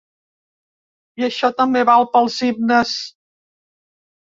[1.21, 2.97] I això també val pels himnes.